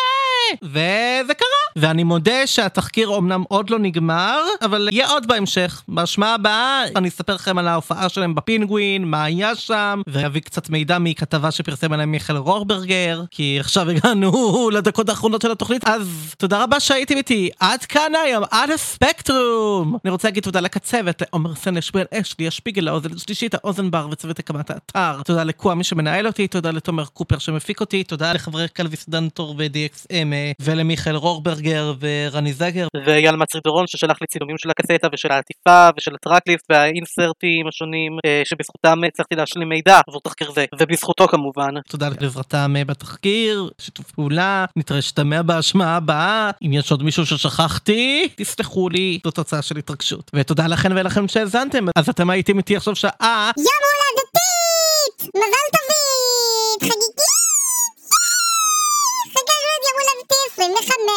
וזה 0.64 1.34
קרה. 1.34 1.88
ואני 1.88 2.04
מודה 2.04 2.48
שהתחקיר 2.48 3.08
אומנם 3.08 3.44
עוד 3.48 3.70
לא 3.70 3.80
נגמר, 3.80 4.42
אבל 4.62 4.90
יהיה 4.92 5.08
עוד 5.08 5.28
בהמשך. 5.28 5.84
בהשמעה 5.88 6.34
הבאה 6.34 6.84
אני 6.96 7.08
אספר 7.08 7.36
לכם 7.36 7.58
על 7.58 7.68
ההופעה 7.68 8.10
שלהם 8.10 8.36
בפינגווין, 8.36 9.06
מה 9.06 9.24
היה 9.24 9.56
שם, 9.56 10.02
ואביא 10.08 10.42
קצת 10.42 10.70
מידע 10.70 11.00
מכתבה 11.00 11.52
שפרסם 11.52 11.94
עליהם 11.94 12.12
מיכאל 12.12 12.38
רורברגר, 12.38 13.24
כי 13.32 13.58
עכשיו 13.60 13.90
הגענו 13.90 14.32
לדקות 14.76 15.10
האחרונות 15.10 15.42
של 15.42 15.52
התוכנית, 15.52 15.88
אז 15.88 16.36
תודה 16.38 16.64
רבה 16.64 16.80
שהייתם 16.80 17.18
איתי. 17.18 17.50
עד 17.60 17.86
כאן 17.86 18.12
היום, 18.26 18.44
עד 18.52 18.72
הספקטרום. 18.72 19.98
אני 20.06 20.12
רוצה 20.12 20.28
להגיד 20.28 20.44
תודה 20.44 20.60
לקצבת, 20.60 21.22
לעומר 21.22 21.56
סנש, 21.56 21.88
שמואל 21.88 22.06
אשלי, 22.14 22.48
השפיגל, 22.48 22.88
האוזן 22.88 23.14
השלישית, 23.16 23.54
האוזן 23.54 23.92
בר 23.92 24.08
וצוות 24.12 24.40
הקמת 24.40 24.70
האתר. 24.70 25.24
תודה 25.24 25.44
לקוואמי 25.44 25.84
שמנהל 25.84 26.28
אותי, 26.28 26.48
תודה 26.48 26.72
לתומר 26.72 27.06
קופר 27.06 27.38
שמפיק 27.38 27.80
אותי, 27.80 28.04
תודה 28.04 28.34
לחברי 28.34 28.68
קלוויס 28.68 29.10
דנטור 29.10 29.29
ו-DXM 29.40 30.34
אה, 30.34 30.52
ולמיכאל 30.62 31.16
רורברגר 31.16 31.94
ורני 32.00 32.54
זגר. 32.54 32.88
ואייל 33.06 33.36
מצרידורון 33.36 33.88
ששלח 33.88 34.18
לי 34.22 34.28
צילומים 34.28 34.58
של 34.58 34.70
הקסטה 34.70 35.08
ושל 35.14 35.32
העטיפה 35.32 35.90
ושל 35.98 36.12
ה 36.16 36.21
tracklist 36.21 36.66
והאינסרטים 36.70 37.68
השונים 37.68 38.18
אה, 38.26 38.42
שבזכותם 38.46 39.00
הצלחתי 39.08 39.36
להשלים 39.36 39.70
מידע 39.70 40.00
עבור 40.08 40.22
תחקיר 40.24 40.52
זה 40.52 40.66
ובזכותו 40.80 41.28
כמובן. 41.28 41.70
תודה 41.88 42.10
לעזרתם 42.22 42.74
אה, 42.78 42.86
בתחקיר, 42.86 43.70
שיתוף 43.82 44.12
פעולה, 44.12 44.66
נתראה 44.76 45.02
נשתמע 45.02 45.42
בהשמעה 45.42 45.96
הבאה. 45.96 46.52
אם 46.66 46.74
יש 46.74 46.92
עוד 46.92 47.04
מישהו 47.04 47.26
ששכחתי, 47.26 48.30
תסלחו 48.36 48.90
לי, 48.90 49.20
זו 49.24 49.32
תוצאה 49.32 49.62
של 49.62 49.78
התרגשות. 49.78 50.32
ותודה 50.36 50.68
לכן 50.68 50.92
ולכם 50.92 51.28
שהאזנתם, 51.28 51.86
אז 51.96 52.10
אתם 52.10 52.30
הייתם 52.30 52.58
איתי 52.58 52.76
עכשיו 52.76 52.96
שעה. 52.96 53.52
יום 53.58 53.66
הולדתית! 53.66 55.30
מזל 55.36 55.69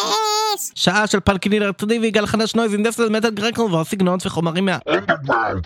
25! 0.00 0.72
שעה 0.74 1.06
של 1.06 1.20
פאנק 1.20 1.52
אלטרנטיבי, 1.62 2.10
גל 2.10 2.26
חדש 2.26 2.54
noise, 2.54 2.72
industrial, 2.72 3.08
מטאל 3.08 3.30
הארדקור 3.30 3.62
והסגנונות 3.62 4.26
וחומרים 4.26 4.64
מה... 4.64 4.78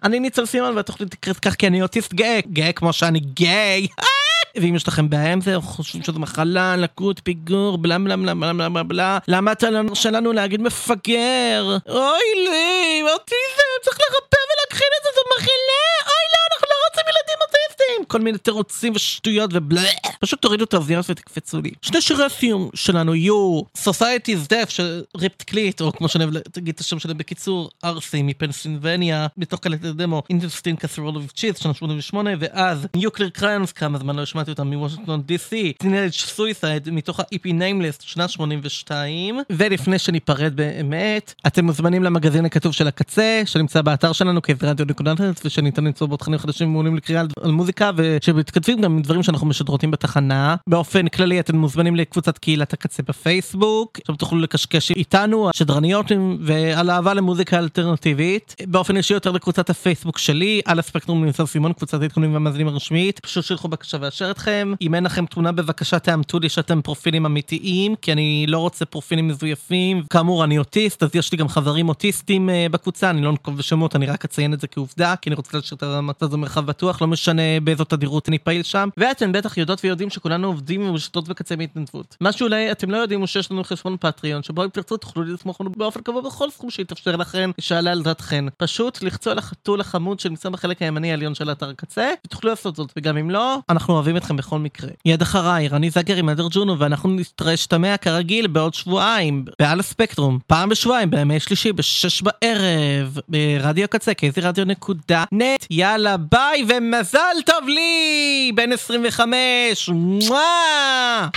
אני 0.04 0.20
ניצל 0.20 0.46
סימון 0.46 0.76
והתוכנית 0.76 1.14
נקראת 1.14 1.38
כך 1.38 1.54
כי 1.54 1.66
אני 1.66 1.82
אוטיסט 1.82 2.14
גאה, 2.14 2.40
גאה 2.52 2.72
כמו 2.72 2.92
שאני 2.92 3.20
גיי. 3.20 3.86
ואם 4.60 4.74
יש 4.74 4.88
לכם 4.88 5.10
בעיה 5.10 5.32
עם 5.32 5.40
זה, 5.40 5.54
או 5.54 5.62
חושבים 5.62 6.02
שזו 6.02 6.18
מחלה, 6.18 6.76
לקות, 6.76 7.20
פיגור, 7.24 7.78
בלה 7.78 7.98
בלה 7.98 8.16
בלה 8.16 8.34
בלה 8.34 8.52
בלה 8.52 8.68
בלה 8.68 8.82
בלה, 8.82 9.18
למה 9.28 9.52
אתה 9.52 9.70
לא 9.70 9.82
מרשה 9.82 10.10
לנו 10.10 10.32
להגיד 10.32 10.62
מפגר? 10.62 11.76
אוי 11.88 12.28
לי, 12.44 13.02
אוטיזם, 13.02 13.70
צריך 13.82 13.98
לרפא 14.00 14.36
ולהכחיל 14.48 14.88
את 14.98 15.02
זה, 15.04 15.10
זו 15.14 15.20
מחלה! 15.36 15.86
אוי 16.06 16.26
לא, 16.32 16.40
אנחנו 16.52 16.66
לא 16.70 16.76
רוצים 16.88 17.04
ילדים 17.10 17.38
אוטיסטים! 17.46 17.95
כל 18.06 18.20
מיני 18.20 18.38
תירוצים 18.38 18.92
ושטויות 18.96 19.50
ובלה. 19.54 19.82
פשוט 20.20 20.42
תורידו 20.42 20.64
את 20.64 20.74
האוזניות 20.74 21.10
ותקפצו 21.10 21.60
לי. 21.60 21.70
שני 21.82 22.00
שירי 22.00 22.24
הסיום 22.24 22.70
שלנו 22.74 23.14
יהיו 23.14 23.60
Society's 23.78 24.48
Death 24.48 24.68
של 24.68 25.02
Ripped 25.16 25.42
Clit, 25.42 25.80
או 25.80 25.92
כמו 25.92 26.08
שאני 26.08 26.24
אוהב 26.24 26.34
להגיד 26.56 26.74
את 26.74 26.80
השם 26.80 26.98
שלהם 26.98 27.18
בקיצור, 27.18 27.70
RC 27.84 28.22
מפנסילבניה, 28.22 29.26
מתוך 29.36 29.60
קלטת 29.60 29.84
דמו, 29.84 30.22
Interesting 30.30 30.76
Casserole 30.76 31.16
of 31.16 31.32
Cheese, 31.32 31.58
שנה 31.58 31.74
88, 31.74 32.30
ואז 32.38 32.86
Nuclear 32.96 33.28
Crayons, 33.28 33.72
כמה 33.72 33.98
זמן 33.98 34.16
לא 34.16 34.24
שמעתי 34.24 34.50
אותם 34.50 34.66
מוושינגטון 34.66 35.22
DC, 35.28 35.78
Teenage 35.78 36.12
Suicide, 36.12 36.90
מתוך 36.90 37.20
ה-EP 37.20 37.52
Nameless, 37.52 38.02
שנה 38.02 38.28
82, 38.28 39.40
ולפני 39.50 39.98
שניפרד 39.98 40.56
באמת, 40.56 41.34
אתם 41.46 41.64
מוזמנים 41.64 42.02
למגזין 42.02 42.44
הכתוב 42.44 42.72
של 42.72 42.88
הקצה, 42.88 43.42
שנמצא 43.46 43.82
באתר 43.82 44.12
שלנו 44.12 44.42
כרדיו.נט, 44.42 45.40
ושניתן 45.44 45.84
למצוא 45.84 46.06
בו 46.06 46.16
תכנים 46.16 46.38
חדשים 46.38 46.68
ומעולים 46.68 46.96
לקריאה 46.96 47.22
על 47.42 47.50
מוזיקה, 47.50 47.90
ושמתכתבים 47.96 48.80
גם 48.80 48.92
עם 48.92 49.02
דברים 49.02 49.22
שאנחנו 49.22 49.46
משדרותים 49.46 49.90
בתחנה. 49.90 50.56
באופן 50.68 51.08
כללי 51.08 51.40
אתם 51.40 51.56
מוזמנים 51.56 51.96
לקבוצת 51.96 52.38
קהילת 52.38 52.72
הקצה 52.72 53.02
בפייסבוק, 53.02 53.98
שם 54.06 54.14
תוכלו 54.14 54.38
לקשקש 54.38 54.90
איתנו, 54.90 55.50
השדרניות, 55.50 56.06
ועל 56.40 56.90
אהבה 56.90 57.14
למוזיקה 57.14 57.58
אלטרנטיבית. 57.58 58.54
באופן 58.66 58.96
אישי 58.96 59.14
יותר 59.14 59.30
לקבוצת 59.30 59.70
הפייסבוק 59.70 60.18
שלי, 60.18 60.60
על 60.64 60.78
הספקטרום 60.78 61.24
נמצא 61.24 61.46
סימון, 61.46 61.72
קבוצת 61.72 62.02
העדכונים 62.02 62.32
והמאזינים 62.32 62.68
הרשמית. 62.68 63.20
פשוט 63.20 63.44
שלחו 63.44 63.68
בקשה 63.68 63.98
ואשר 64.00 64.30
אתכם. 64.30 64.72
אם 64.80 64.94
אין 64.94 65.04
לכם 65.04 65.26
תמונה 65.26 65.52
בבקשה 65.52 65.98
תאמתו 65.98 66.38
לי 66.38 66.48
שאתם 66.48 66.82
פרופילים 66.82 67.26
אמיתיים, 67.26 67.94
כי 68.02 68.12
אני 68.12 68.44
לא 68.48 68.58
רוצה 68.58 68.84
פרופילים 68.84 69.28
מזויפים. 69.28 70.02
כאמור, 70.10 70.44
אני 70.44 70.58
אוטיסט, 70.58 71.02
אז 71.02 71.10
יש 71.14 71.32
לי 71.32 71.38
גם 71.38 71.48
חברים 71.48 71.88
אוטיסטים 71.88 72.50
אה, 72.50 72.66
בקבוצה, 72.70 73.10
אני 73.10 73.22
לא 73.22 73.32
נקוב 73.32 73.56
בשמות, 73.56 73.96
אני 73.96 74.06
רק 74.06 74.24
אציין 74.24 74.54
את 74.54 74.60
זה 74.60 74.66
כעובדה, 74.66 75.14
כי 75.16 75.30
אני 75.30 75.36
רוצה 75.36 75.56
להשאיר 75.56 75.76
את 75.76 75.82
המצב 75.82 76.26
הזה 76.26 76.36
מרחב 76.36 76.66
בטוח, 76.66 77.02
לא 77.02 77.08
משנה 77.08 77.60
באיזו 77.64 77.84
תדירות 77.88 78.28
אני 78.28 78.38
פעיל 78.38 78.62
שם. 78.62 78.88
ואתם 78.96 79.32
בטח 79.32 79.56
יודעות 79.56 79.84
ויודעים 79.84 80.10
שכולנו 80.10 80.46
עובדים 80.46 80.88
ומשתות 80.88 81.28
בקצה 81.28 81.56
בהתנדבות. 81.56 82.16
מה 82.20 82.32
שאולי 82.32 82.72
אתם 82.72 82.90
לא 82.90 82.96
יודעים 82.96 83.20
הוא 83.20 83.26
שיש 83.26 83.50
לנו 83.50 83.64
חשבון 83.64 83.96
פטריון, 84.00 84.42
שבו 84.42 84.64
אם 84.64 84.68
תרצו 84.68 84.96
תוכלו 84.96 85.22
לתמוך 85.22 85.60
לנו 85.60 85.70
באופן 85.76 86.00
קבוע 86.00 86.20
בכל 86.20 86.50
סכום 86.50 86.70
שיתאפשר 86.70 87.16
לכם, 87.16 87.50
שעלה 87.60 87.92
על 87.92 88.02
דעתכן. 88.02 88.44
פשוט 88.56 89.02
לחצו 89.02 89.30
על 89.30 89.38
החתול 89.38 89.80
החמוד 89.80 90.20
שנמצא 90.20 90.48
בחלק 90.48 90.82
הימני 90.82 91.10
העליון 91.10 91.34
של 91.34 91.52
אתר 91.52 91.70
הקצה, 91.70 92.10
ותוכלו 92.26 92.50
לעשות 92.50 92.76
זאת, 92.76 92.92
וגם 92.96 93.16
אם 93.16 93.30
לא, 93.30 93.58
אנחנו 93.68 93.94
אוהבים 93.94 94.16
אתכם 94.16 94.36
בכל 94.36 94.58
מקרה. 94.58 94.90
יד 95.04 95.22
אחריי, 95.22 95.68
רני 95.68 95.90
זגר 95.90 96.16
עם 96.16 96.28
אדר 96.28 96.46
ג'ונו, 96.50 96.78
ואנחנו 96.78 97.10
נתראה 97.10 97.56
שתמע 97.56 97.96
כרגיל 97.96 98.46
בעוד 98.46 98.74
שבועיים, 98.74 99.44
בעל 99.58 99.80
הספקטרום, 99.80 100.38
פעם 100.46 100.68
בשבועיים, 100.68 101.10
בימי 101.10 101.40
שלישי, 101.40 101.72
בשש 101.72 102.22
בערב, 102.22 103.18
ברדיו 103.28 103.88
קצה, 103.88 104.14
כאיזה 104.14 104.40
רדיו 104.40 104.64
נקודה 104.64 105.24
נט, 105.32 105.66
יאללה 105.70 106.16
ביי 106.16 106.64
ומזל 106.68 107.36
טוב 107.46 107.68
לי, 107.76 108.52
בן 108.54 108.72
25, 108.72 109.88
מואה! 110.28 111.28